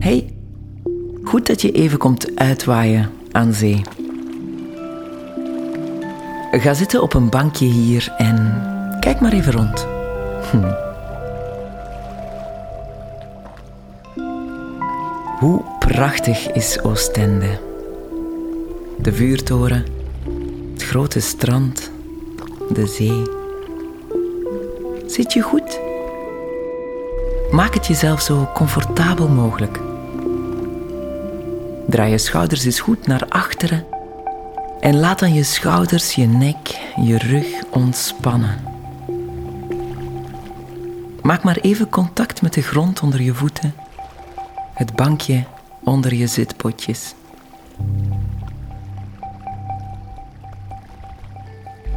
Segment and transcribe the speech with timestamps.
[0.00, 0.34] Hey,
[1.24, 3.82] goed dat je even komt uitwaaien aan zee.
[6.50, 8.62] Ga zitten op een bankje hier en
[9.00, 9.86] kijk maar even rond.
[10.50, 10.72] Hm.
[15.38, 17.58] Hoe prachtig is Oostende?
[18.98, 19.84] De vuurtoren,
[20.72, 21.90] het grote strand,
[22.72, 23.22] de zee.
[25.06, 25.80] Zit je goed?
[27.50, 29.89] Maak het jezelf zo comfortabel mogelijk.
[31.90, 33.84] Draai je schouders eens goed naar achteren
[34.80, 38.64] en laat dan je schouders, je nek, je rug ontspannen.
[41.22, 43.74] Maak maar even contact met de grond onder je voeten,
[44.74, 45.44] het bankje
[45.84, 47.14] onder je zitpotjes.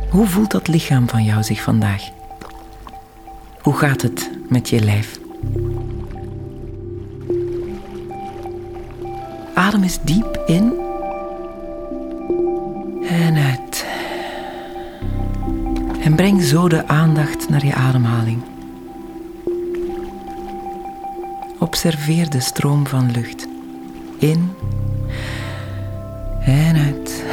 [0.10, 2.10] Hoe voelt dat lichaam van jou zich vandaag?
[3.62, 5.23] Hoe gaat het met je lijf?
[9.54, 10.73] Adem eens diep in
[13.07, 13.85] en uit.
[16.04, 18.41] En breng zo de aandacht naar je ademhaling.
[21.60, 23.48] Observeer de stroom van lucht.
[24.18, 24.51] In
[26.45, 27.23] en uit.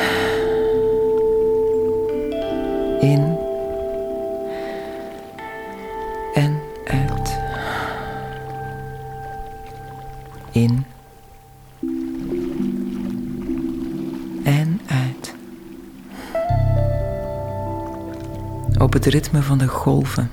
[3.00, 3.36] In
[6.34, 7.29] en uit.
[19.04, 20.30] Het ritme van de golven.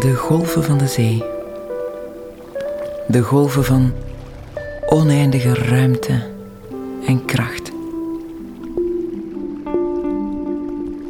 [0.00, 1.24] De golven van de zee.
[3.08, 3.92] De golven van
[4.88, 6.22] oneindige ruimte
[7.06, 7.72] en kracht.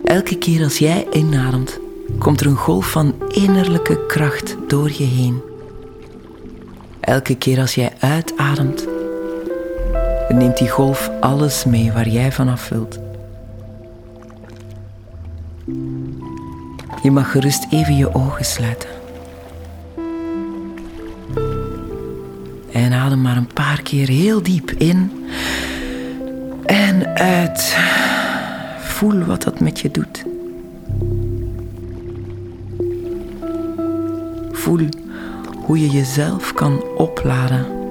[0.04, 1.78] Elke keer als jij inademt,
[2.18, 5.42] komt er een golf van innerlijke kracht door je heen.
[7.00, 8.86] Elke keer als jij uitademt,
[10.28, 13.04] neemt die golf alles mee waar jij vanaf wilt.
[17.06, 18.89] Je mag gerust even je ogen sluiten.
[22.72, 25.27] En adem maar een paar keer heel diep in
[26.65, 27.77] en uit.
[28.78, 30.25] Voel wat dat met je doet.
[34.53, 34.88] Voel
[35.65, 37.85] hoe je jezelf kan opladen.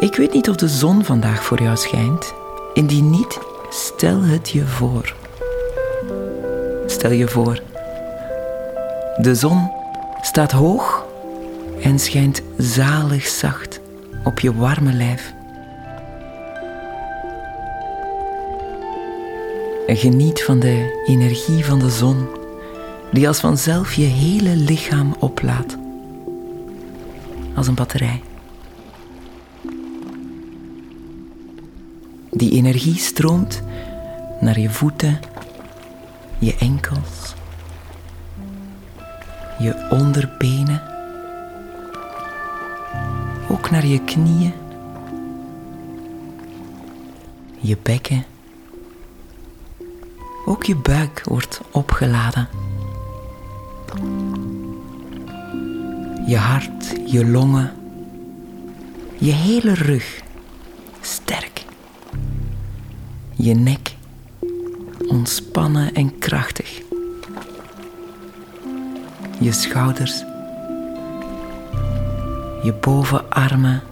[0.00, 2.34] Ik weet niet of de zon vandaag voor jou schijnt.
[2.74, 3.38] Indien niet,
[3.70, 5.14] stel het je voor.
[6.86, 7.62] Stel je voor.
[9.16, 9.70] De zon
[10.20, 11.06] staat hoog
[11.82, 13.80] en schijnt zalig zacht
[14.24, 15.32] op je warme lijf.
[19.86, 22.28] En geniet van de energie van de zon,
[23.12, 25.76] die als vanzelf je hele lichaam oplaadt.
[27.54, 28.20] Als een batterij.
[32.30, 33.62] Die energie stroomt
[34.40, 35.20] naar je voeten,
[36.38, 37.34] je enkels,
[39.58, 40.82] je onderbenen,
[43.48, 44.52] ook naar je knieën,
[47.60, 48.24] je bekken.
[50.46, 52.48] Ook je buik wordt opgeladen.
[56.26, 57.72] Je hart, je longen,
[59.18, 60.20] je hele rug
[61.00, 61.39] sterk.
[63.42, 63.94] Je nek
[65.08, 66.80] ontspannen en krachtig.
[69.38, 70.24] Je schouders,
[72.62, 73.82] je bovenarmen,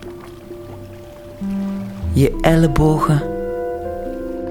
[2.13, 3.23] je ellebogen,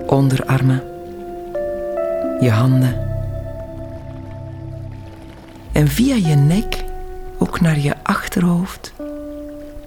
[0.08, 0.84] onderarmen
[2.40, 3.06] je handen.
[5.72, 6.84] En via je nek
[7.38, 8.94] ook naar je achterhoofd,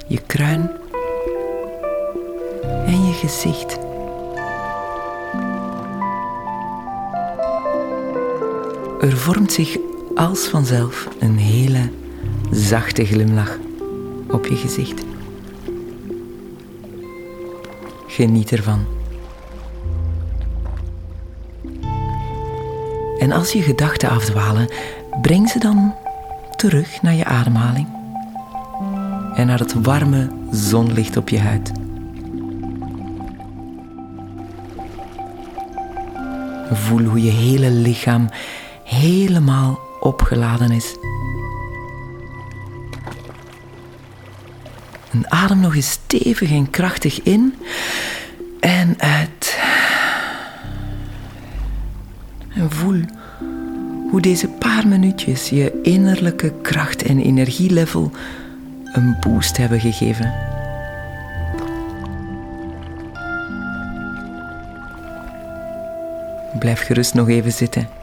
[0.06, 0.70] je kruin
[2.86, 3.79] en je gezicht.
[9.00, 9.76] Er vormt zich
[10.14, 11.90] als vanzelf een hele
[12.50, 13.58] zachte glimlach
[14.28, 15.04] op je gezicht.
[18.06, 18.84] Geniet ervan.
[23.18, 24.68] En als je gedachten afdwalen,
[25.22, 25.94] breng ze dan
[26.56, 27.86] terug naar je ademhaling
[29.34, 31.72] en naar het warme zonlicht op je huid.
[36.72, 38.28] Voel hoe je hele lichaam
[38.90, 40.96] helemaal opgeladen is.
[45.10, 47.54] En adem nog eens stevig en krachtig in
[48.60, 49.58] en uit.
[52.54, 53.00] En voel
[54.10, 58.10] hoe deze paar minuutjes je innerlijke kracht en energielevel
[58.92, 60.34] een boost hebben gegeven.
[66.58, 67.99] Blijf gerust nog even zitten.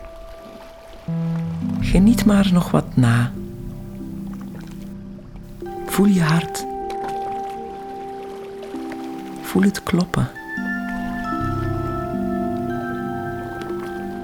[1.98, 3.32] Geniet maar nog wat na.
[5.86, 6.66] Voel je hart.
[9.42, 10.30] Voel het kloppen.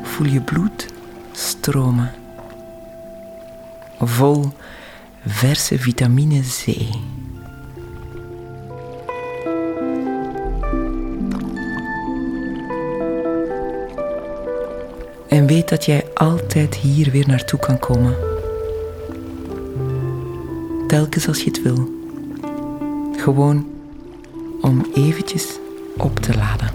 [0.02, 0.94] Voel je bloed
[1.31, 2.12] stromen.
[4.00, 4.52] Vol
[5.25, 6.75] verse vitamine C.
[15.33, 18.15] En weet dat jij altijd hier weer naartoe kan komen.
[20.88, 21.89] Telkens als je het wil.
[23.18, 23.68] Gewoon
[24.62, 25.59] om eventjes
[25.97, 26.71] op te laden.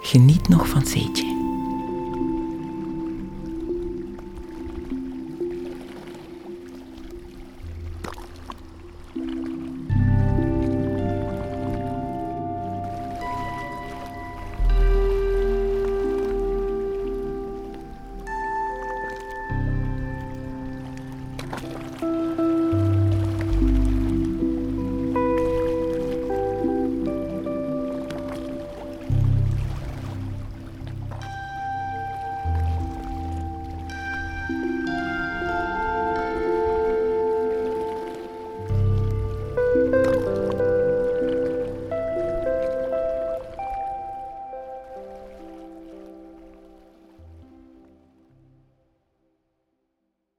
[0.00, 1.35] Geniet nog van Zeetje.